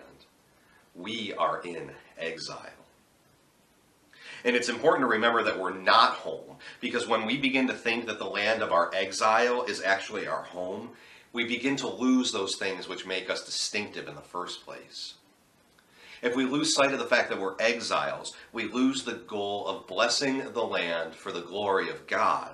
We 0.95 1.33
are 1.33 1.61
in 1.61 1.91
exile. 2.17 2.71
And 4.45 4.55
it's 4.55 4.69
important 4.69 5.03
to 5.03 5.11
remember 5.11 5.43
that 5.43 5.59
we're 5.59 5.77
not 5.77 6.13
home, 6.13 6.55
because 6.79 7.07
when 7.07 7.25
we 7.25 7.37
begin 7.37 7.67
to 7.67 7.73
think 7.73 8.05
that 8.05 8.19
the 8.19 8.25
land 8.25 8.61
of 8.61 8.71
our 8.71 8.89
exile 8.93 9.63
is 9.63 9.81
actually 9.81 10.27
our 10.27 10.43
home, 10.43 10.91
we 11.33 11.45
begin 11.45 11.75
to 11.77 11.87
lose 11.87 12.31
those 12.31 12.55
things 12.55 12.87
which 12.87 13.05
make 13.05 13.29
us 13.29 13.45
distinctive 13.45 14.07
in 14.07 14.15
the 14.15 14.21
first 14.21 14.65
place. 14.65 15.15
If 16.21 16.35
we 16.35 16.45
lose 16.45 16.73
sight 16.73 16.93
of 16.93 16.99
the 16.99 17.05
fact 17.05 17.29
that 17.29 17.39
we're 17.39 17.55
exiles, 17.59 18.35
we 18.51 18.63
lose 18.63 19.03
the 19.03 19.13
goal 19.13 19.67
of 19.67 19.87
blessing 19.87 20.53
the 20.53 20.63
land 20.63 21.15
for 21.15 21.31
the 21.31 21.41
glory 21.41 21.89
of 21.89 22.07
God 22.07 22.53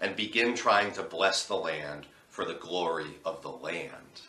and 0.00 0.16
begin 0.16 0.54
trying 0.54 0.92
to 0.92 1.02
bless 1.02 1.46
the 1.46 1.56
land 1.56 2.06
for 2.28 2.44
the 2.44 2.54
glory 2.54 3.18
of 3.24 3.42
the 3.42 3.50
land. 3.50 4.22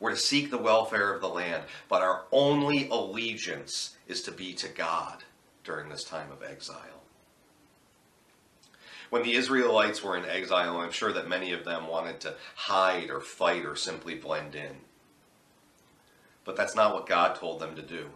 We're 0.00 0.10
to 0.10 0.16
seek 0.16 0.50
the 0.50 0.58
welfare 0.58 1.14
of 1.14 1.20
the 1.20 1.28
land, 1.28 1.64
but 1.88 2.02
our 2.02 2.24
only 2.32 2.88
allegiance 2.88 3.96
is 4.08 4.22
to 4.22 4.32
be 4.32 4.52
to 4.54 4.68
God 4.68 5.22
during 5.64 5.88
this 5.88 6.02
time 6.02 6.32
of 6.32 6.42
exile. 6.42 7.02
When 9.10 9.22
the 9.22 9.34
Israelites 9.34 10.02
were 10.02 10.16
in 10.16 10.24
exile, 10.24 10.78
I'm 10.78 10.90
sure 10.90 11.12
that 11.12 11.28
many 11.28 11.52
of 11.52 11.64
them 11.64 11.86
wanted 11.86 12.18
to 12.20 12.34
hide 12.56 13.10
or 13.10 13.20
fight 13.20 13.64
or 13.64 13.76
simply 13.76 14.14
blend 14.14 14.54
in. 14.54 14.76
But 16.44 16.56
that's 16.56 16.74
not 16.74 16.94
what 16.94 17.06
God 17.06 17.36
told 17.36 17.60
them 17.60 17.76
to 17.76 17.82
do. 17.82 18.06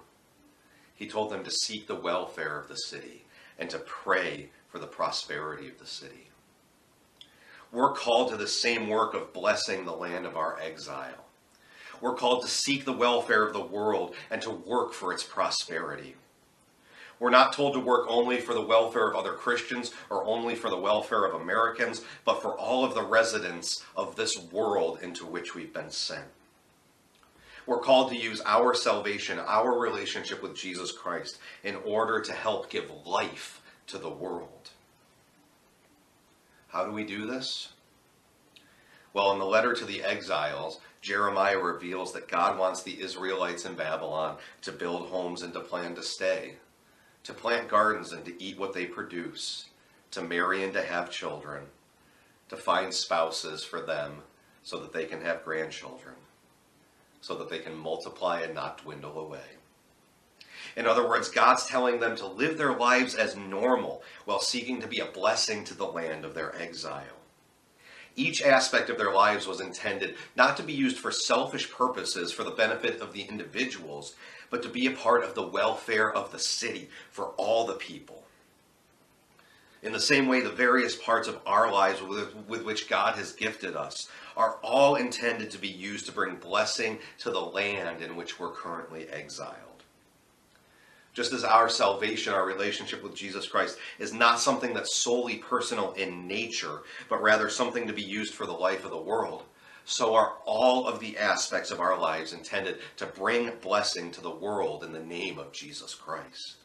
He 0.94 1.06
told 1.06 1.30
them 1.30 1.44
to 1.44 1.50
seek 1.50 1.86
the 1.86 1.94
welfare 1.94 2.58
of 2.58 2.68
the 2.68 2.76
city 2.76 3.26
and 3.58 3.68
to 3.70 3.78
pray 3.78 4.48
for 4.76 4.80
the 4.80 4.86
prosperity 4.86 5.68
of 5.68 5.78
the 5.78 5.86
city. 5.86 6.28
We're 7.72 7.94
called 7.94 8.28
to 8.28 8.36
the 8.36 8.46
same 8.46 8.88
work 8.88 9.14
of 9.14 9.32
blessing 9.32 9.86
the 9.86 9.96
land 9.96 10.26
of 10.26 10.36
our 10.36 10.60
exile. 10.60 11.24
We're 12.02 12.12
called 12.12 12.42
to 12.42 12.48
seek 12.48 12.84
the 12.84 12.92
welfare 12.92 13.42
of 13.42 13.54
the 13.54 13.64
world 13.64 14.14
and 14.30 14.42
to 14.42 14.50
work 14.50 14.92
for 14.92 15.14
its 15.14 15.22
prosperity. 15.22 16.14
We're 17.18 17.30
not 17.30 17.54
told 17.54 17.72
to 17.72 17.80
work 17.80 18.04
only 18.10 18.38
for 18.38 18.52
the 18.52 18.60
welfare 18.60 19.08
of 19.08 19.16
other 19.16 19.32
Christians 19.32 19.92
or 20.10 20.22
only 20.26 20.54
for 20.54 20.68
the 20.68 20.76
welfare 20.76 21.24
of 21.24 21.40
Americans, 21.40 22.02
but 22.26 22.42
for 22.42 22.52
all 22.52 22.84
of 22.84 22.92
the 22.92 23.02
residents 23.02 23.82
of 23.96 24.14
this 24.14 24.36
world 24.52 24.98
into 25.00 25.24
which 25.24 25.54
we've 25.54 25.72
been 25.72 25.90
sent. 25.90 26.26
We're 27.64 27.80
called 27.80 28.10
to 28.10 28.18
use 28.18 28.42
our 28.44 28.74
salvation, 28.74 29.38
our 29.38 29.78
relationship 29.78 30.42
with 30.42 30.54
Jesus 30.54 30.92
Christ, 30.92 31.38
in 31.64 31.76
order 31.76 32.20
to 32.20 32.32
help 32.34 32.68
give 32.68 32.92
life 33.06 33.62
to 33.86 33.98
the 33.98 34.10
world. 34.10 34.70
How 36.68 36.84
do 36.84 36.92
we 36.92 37.04
do 37.04 37.26
this? 37.26 37.70
Well, 39.12 39.32
in 39.32 39.38
the 39.38 39.46
letter 39.46 39.72
to 39.72 39.84
the 39.84 40.02
exiles, 40.02 40.80
Jeremiah 41.00 41.58
reveals 41.58 42.12
that 42.12 42.28
God 42.28 42.58
wants 42.58 42.82
the 42.82 43.00
Israelites 43.00 43.64
in 43.64 43.74
Babylon 43.74 44.36
to 44.62 44.72
build 44.72 45.08
homes 45.08 45.42
and 45.42 45.52
to 45.54 45.60
plan 45.60 45.94
to 45.94 46.02
stay, 46.02 46.56
to 47.22 47.32
plant 47.32 47.68
gardens 47.68 48.12
and 48.12 48.24
to 48.24 48.42
eat 48.42 48.58
what 48.58 48.74
they 48.74 48.84
produce, 48.84 49.66
to 50.10 50.22
marry 50.22 50.64
and 50.64 50.72
to 50.74 50.82
have 50.82 51.10
children, 51.10 51.64
to 52.48 52.56
find 52.56 52.92
spouses 52.92 53.64
for 53.64 53.80
them 53.80 54.22
so 54.62 54.78
that 54.80 54.92
they 54.92 55.06
can 55.06 55.22
have 55.22 55.44
grandchildren, 55.44 56.16
so 57.20 57.36
that 57.36 57.48
they 57.48 57.60
can 57.60 57.74
multiply 57.74 58.40
and 58.40 58.54
not 58.54 58.82
dwindle 58.82 59.18
away. 59.18 59.55
In 60.76 60.86
other 60.86 61.08
words, 61.08 61.30
God's 61.30 61.64
telling 61.64 62.00
them 62.00 62.16
to 62.16 62.26
live 62.26 62.58
their 62.58 62.76
lives 62.76 63.14
as 63.14 63.34
normal 63.34 64.02
while 64.26 64.40
seeking 64.40 64.80
to 64.82 64.86
be 64.86 65.00
a 65.00 65.06
blessing 65.06 65.64
to 65.64 65.74
the 65.74 65.86
land 65.86 66.24
of 66.24 66.34
their 66.34 66.54
exile. 66.60 67.02
Each 68.14 68.42
aspect 68.42 68.88
of 68.88 68.98
their 68.98 69.12
lives 69.12 69.46
was 69.46 69.60
intended 69.60 70.16
not 70.36 70.56
to 70.56 70.62
be 70.62 70.72
used 70.72 70.98
for 70.98 71.10
selfish 71.10 71.70
purposes 71.70 72.32
for 72.32 72.44
the 72.44 72.50
benefit 72.50 73.00
of 73.00 73.12
the 73.12 73.22
individuals, 73.22 74.14
but 74.50 74.62
to 74.62 74.68
be 74.68 74.86
a 74.86 74.92
part 74.92 75.24
of 75.24 75.34
the 75.34 75.46
welfare 75.46 76.12
of 76.12 76.30
the 76.30 76.38
city 76.38 76.88
for 77.10 77.28
all 77.36 77.66
the 77.66 77.74
people. 77.74 78.24
In 79.82 79.92
the 79.92 80.00
same 80.00 80.26
way, 80.26 80.40
the 80.40 80.50
various 80.50 80.96
parts 80.96 81.28
of 81.28 81.40
our 81.46 81.70
lives 81.70 82.02
with, 82.02 82.34
with, 82.48 82.64
which 82.64 82.88
God 82.88 83.14
has 83.16 83.32
gifted 83.32 83.76
us 83.76 84.08
are 84.36 84.56
all 84.62 84.96
intended 84.96 85.50
to 85.50 85.58
be 85.58 85.68
used 85.68 86.06
to 86.06 86.12
bring 86.12 86.36
blessing 86.36 86.98
to 87.18 87.30
the 87.30 87.40
land 87.40 88.02
in 88.02 88.16
which 88.16 88.40
we're 88.40 88.50
currently 88.50 89.08
exiled. 89.08 89.65
Just 91.16 91.32
as 91.32 91.44
our 91.44 91.70
salvation, 91.70 92.34
our 92.34 92.44
relationship 92.44 93.02
with 93.02 93.14
Jesus 93.14 93.48
Christ, 93.48 93.78
is 93.98 94.12
not 94.12 94.38
something 94.38 94.74
that's 94.74 94.96
solely 94.96 95.38
personal 95.38 95.92
in 95.92 96.28
nature, 96.28 96.82
but 97.08 97.22
rather 97.22 97.48
something 97.48 97.86
to 97.86 97.94
be 97.94 98.02
used 98.02 98.34
for 98.34 98.44
the 98.44 98.52
life 98.52 98.84
of 98.84 98.90
the 98.90 98.98
world, 98.98 99.44
so 99.86 100.14
are 100.14 100.34
all 100.44 100.86
of 100.86 101.00
the 101.00 101.16
aspects 101.16 101.70
of 101.70 101.80
our 101.80 101.98
lives 101.98 102.34
intended 102.34 102.80
to 102.98 103.06
bring 103.06 103.50
blessing 103.62 104.10
to 104.10 104.20
the 104.20 104.30
world 104.30 104.84
in 104.84 104.92
the 104.92 105.00
name 105.00 105.38
of 105.38 105.52
Jesus 105.52 105.94
Christ. 105.94 106.56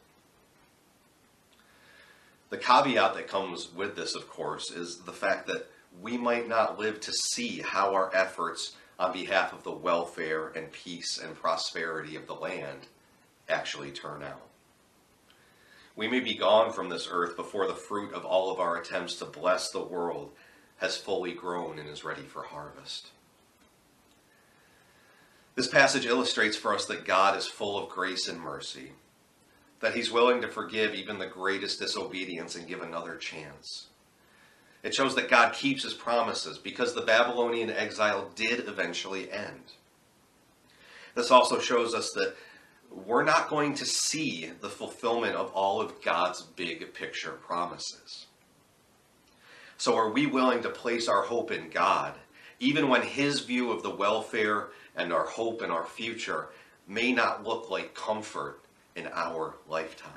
The 2.50 2.58
caveat 2.58 3.14
that 3.14 3.30
comes 3.30 3.74
with 3.74 3.96
this, 3.96 4.16
of 4.16 4.28
course, 4.28 4.70
is 4.70 4.98
the 5.06 5.14
fact 5.14 5.48
that 5.48 5.70
we 6.02 6.18
might 6.18 6.50
not 6.50 6.78
live 6.78 7.00
to 7.00 7.14
see 7.14 7.62
how 7.62 7.94
our 7.94 8.14
efforts 8.14 8.76
on 9.00 9.14
behalf 9.14 9.54
of 9.54 9.64
the 9.64 9.72
welfare 9.72 10.50
and 10.50 10.70
peace 10.74 11.18
and 11.18 11.40
prosperity 11.40 12.18
of 12.18 12.28
the 12.28 12.36
land 12.36 12.88
actually 13.52 13.92
turn 13.92 14.24
out. 14.24 14.48
We 15.96 16.08
may 16.08 16.22
be 16.22 16.34
gone 16.34 16.72
from 16.72 16.90
this 16.90 17.08
earth 17.12 17.36
before 17.36 17.68
the 17.68 17.76
fruit 17.76 18.14
of 18.14 18.26
all 18.26 18.52
of 18.52 18.60
our 18.60 18.78
attempts 18.78 19.16
to 19.16 19.26
bless 19.26 19.70
the 19.70 19.84
world 19.84 20.32
has 20.78 20.98
fully 20.98 21.34
grown 21.34 21.78
and 21.78 21.88
is 21.88 22.04
ready 22.04 22.24
for 22.24 22.44
harvest. 22.44 23.10
This 25.56 25.68
passage 25.68 26.06
illustrates 26.06 26.58
for 26.58 26.74
us 26.74 26.86
that 26.86 27.06
God 27.06 27.38
is 27.38 27.46
full 27.46 27.78
of 27.78 27.90
grace 27.90 28.28
and 28.28 28.40
mercy, 28.40 28.94
that 29.82 29.94
he's 29.94 30.12
willing 30.12 30.42
to 30.42 30.48
forgive 30.48 30.96
even 30.96 31.20
the 31.20 31.28
greatest 31.28 31.80
disobedience 31.80 32.56
and 32.56 32.68
give 32.68 32.82
another 32.82 33.16
chance. 33.16 33.88
It 34.82 34.96
shows 34.96 35.14
that 35.16 35.30
God 35.30 35.54
keeps 35.54 35.84
his 35.84 35.94
promises 35.94 36.58
because 36.58 36.94
the 36.96 37.02
Babylonian 37.02 37.70
exile 37.70 38.32
did 38.34 38.68
eventually 38.68 39.32
end. 39.32 39.74
This 41.14 41.30
also 41.30 41.60
shows 41.60 41.94
us 41.94 42.12
that 42.14 42.36
we're 42.92 43.24
not 43.24 43.50
going 43.50 43.74
to 43.76 43.86
see 43.86 44.52
the 44.60 44.70
fulfillment 44.70 45.36
of 45.36 45.52
all 45.54 45.82
of 45.82 46.02
God's 46.02 46.42
big 46.42 46.94
picture 46.94 47.32
promises. 47.32 48.28
So, 49.78 49.96
are 49.96 50.12
we 50.12 50.28
willing 50.28 50.62
to 50.64 50.70
place 50.70 51.08
our 51.08 51.24
hope 51.24 51.52
in 51.52 51.70
God, 51.70 52.14
even 52.60 52.90
when 52.90 53.02
His 53.02 53.40
view 53.40 53.72
of 53.72 53.82
the 53.82 53.96
welfare 53.96 54.68
and 54.96 55.12
our 55.12 55.26
hope 55.26 55.62
and 55.62 55.72
our 55.72 55.86
future 55.86 56.50
may 56.88 57.12
not 57.12 57.44
look 57.44 57.70
like 57.70 57.96
comfort 57.96 58.60
in 58.96 59.08
our 59.14 59.56
lifetime? 59.68 60.12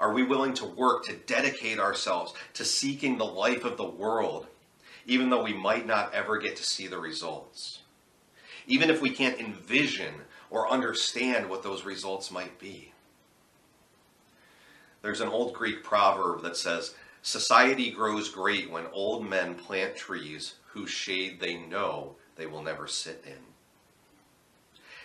Are 0.00 0.12
we 0.12 0.22
willing 0.22 0.54
to 0.54 0.64
work 0.64 1.04
to 1.06 1.16
dedicate 1.16 1.80
ourselves 1.80 2.32
to 2.54 2.64
seeking 2.64 3.18
the 3.18 3.24
life 3.24 3.64
of 3.64 3.76
the 3.76 3.88
world, 3.88 4.46
even 5.06 5.28
though 5.28 5.42
we 5.42 5.52
might 5.52 5.86
not 5.86 6.14
ever 6.14 6.38
get 6.38 6.56
to 6.56 6.62
see 6.62 6.86
the 6.86 6.98
results? 6.98 7.80
Even 8.68 8.90
if 8.90 9.02
we 9.02 9.10
can't 9.10 9.40
envision 9.40 10.14
or 10.50 10.70
understand 10.70 11.48
what 11.48 11.62
those 11.62 11.84
results 11.84 12.30
might 12.30 12.58
be. 12.58 12.92
There's 15.02 15.20
an 15.20 15.28
old 15.28 15.54
Greek 15.54 15.84
proverb 15.84 16.42
that 16.42 16.56
says, 16.56 16.94
Society 17.22 17.90
grows 17.90 18.28
great 18.28 18.70
when 18.70 18.86
old 18.92 19.28
men 19.28 19.54
plant 19.54 19.96
trees 19.96 20.54
whose 20.66 20.90
shade 20.90 21.40
they 21.40 21.56
know 21.56 22.16
they 22.36 22.46
will 22.46 22.62
never 22.62 22.86
sit 22.86 23.22
in. 23.26 23.38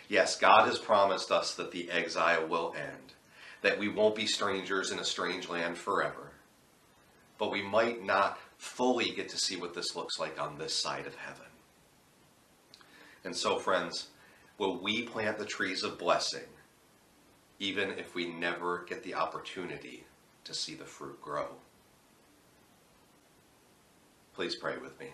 Yes, 0.07 0.37
God 0.37 0.67
has 0.67 0.77
promised 0.77 1.31
us 1.31 1.55
that 1.55 1.71
the 1.71 1.89
exile 1.89 2.47
will 2.47 2.73
end, 2.77 3.13
that 3.61 3.79
we 3.79 3.87
won't 3.87 4.15
be 4.15 4.27
strangers 4.27 4.91
in 4.91 4.99
a 4.99 5.05
strange 5.05 5.49
land 5.49 5.77
forever. 5.77 6.31
But 7.37 7.51
we 7.51 7.61
might 7.61 8.03
not 8.03 8.37
fully 8.57 9.11
get 9.11 9.29
to 9.29 9.37
see 9.37 9.55
what 9.55 9.73
this 9.73 9.95
looks 9.95 10.19
like 10.19 10.39
on 10.39 10.57
this 10.57 10.75
side 10.75 11.07
of 11.07 11.15
heaven. 11.15 11.45
And 13.25 13.35
so, 13.35 13.57
friends, 13.57 14.09
will 14.57 14.77
we 14.77 15.03
plant 15.03 15.37
the 15.37 15.45
trees 15.45 15.83
of 15.83 15.97
blessing, 15.97 16.47
even 17.59 17.91
if 17.91 18.15
we 18.15 18.27
never 18.27 18.85
get 18.87 19.03
the 19.03 19.15
opportunity 19.15 20.05
to 20.43 20.53
see 20.53 20.75
the 20.75 20.85
fruit 20.85 21.21
grow. 21.21 21.47
Please 24.33 24.55
pray 24.55 24.77
with 24.77 24.99
me. 24.99 25.07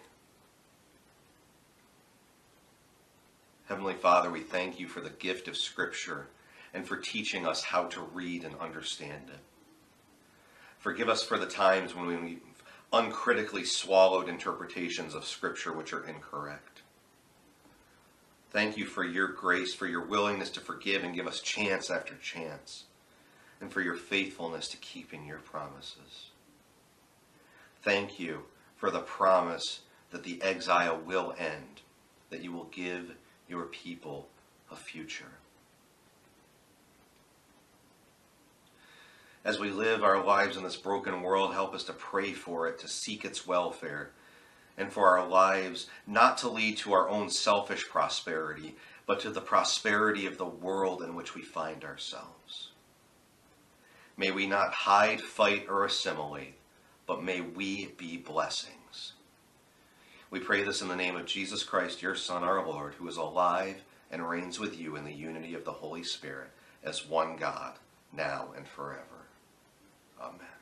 Heavenly 3.67 3.93
Father, 3.93 4.31
we 4.31 4.39
thank 4.39 4.79
you 4.79 4.87
for 4.87 4.99
the 4.99 5.11
gift 5.11 5.47
of 5.47 5.55
Scripture 5.55 6.27
and 6.73 6.87
for 6.87 6.97
teaching 6.97 7.45
us 7.45 7.63
how 7.63 7.85
to 7.85 8.01
read 8.01 8.43
and 8.43 8.55
understand 8.59 9.29
it. 9.29 9.39
Forgive 10.79 11.09
us 11.09 11.23
for 11.23 11.37
the 11.37 11.45
times 11.45 11.93
when 11.93 12.07
we've 12.07 12.39
uncritically 12.91 13.65
swallowed 13.65 14.27
interpretations 14.27 15.13
of 15.13 15.25
Scripture 15.25 15.73
which 15.73 15.93
are 15.93 16.07
incorrect. 16.07 16.78
Thank 18.51 18.77
you 18.77 18.85
for 18.85 19.03
your 19.03 19.27
grace, 19.27 19.73
for 19.73 19.85
your 19.85 20.05
willingness 20.05 20.49
to 20.51 20.59
forgive 20.59 21.03
and 21.03 21.13
give 21.13 21.27
us 21.27 21.39
chance 21.39 21.91
after 21.91 22.15
chance, 22.15 22.85
and 23.61 23.71
for 23.71 23.81
your 23.81 23.95
faithfulness 23.95 24.67
to 24.69 24.77
keeping 24.77 25.25
your 25.25 25.37
promises. 25.37 26.31
Thank 27.83 28.19
you 28.19 28.43
for 28.75 28.89
the 28.89 29.01
promise 29.01 29.81
that 30.11 30.23
the 30.23 30.41
exile 30.41 30.99
will 30.99 31.35
end, 31.37 31.81
that 32.31 32.43
you 32.43 32.51
will 32.51 32.69
give 32.71 33.15
your 33.47 33.65
people 33.65 34.27
a 34.71 34.75
future. 34.75 35.25
As 39.45 39.59
we 39.59 39.69
live 39.69 40.03
our 40.03 40.23
lives 40.23 40.57
in 40.57 40.63
this 40.63 40.75
broken 40.75 41.21
world, 41.21 41.53
help 41.53 41.73
us 41.73 41.83
to 41.85 41.93
pray 41.93 42.33
for 42.33 42.67
it, 42.67 42.79
to 42.79 42.87
seek 42.87 43.23
its 43.23 43.47
welfare, 43.47 44.11
and 44.79 44.91
for 44.91 45.07
our 45.07 45.27
lives 45.27 45.87
not 46.07 46.37
to 46.39 46.49
lead 46.49 46.77
to 46.77 46.93
our 46.93 47.07
own 47.09 47.29
selfish 47.29 47.87
prosperity, 47.87 48.75
but 49.05 49.19
to 49.19 49.29
the 49.29 49.41
prosperity 49.41 50.25
of 50.25 50.37
the 50.37 50.45
world 50.45 51.03
in 51.03 51.15
which 51.15 51.35
we 51.35 51.41
find 51.41 51.83
ourselves. 51.83 52.71
May 54.17 54.31
we 54.31 54.47
not 54.47 54.73
hide, 54.73 55.21
fight, 55.21 55.67
or 55.69 55.85
assimilate, 55.85 56.55
but 57.05 57.23
may 57.23 57.41
we 57.41 57.87
be 57.97 58.17
blessings. 58.17 59.13
We 60.31 60.39
pray 60.39 60.63
this 60.63 60.81
in 60.81 60.87
the 60.87 60.95
name 60.95 61.15
of 61.15 61.25
Jesus 61.25 61.63
Christ, 61.63 62.01
your 62.01 62.15
Son, 62.15 62.43
our 62.43 62.65
Lord, 62.65 62.93
who 62.93 63.07
is 63.07 63.17
alive 63.17 63.81
and 64.11 64.27
reigns 64.27 64.59
with 64.59 64.79
you 64.79 64.95
in 64.95 65.03
the 65.03 65.13
unity 65.13 65.55
of 65.55 65.65
the 65.65 65.71
Holy 65.71 66.03
Spirit 66.03 66.49
as 66.83 67.07
one 67.07 67.35
God, 67.35 67.73
now 68.13 68.49
and 68.55 68.67
forever. 68.67 69.27
Amen. 70.21 70.58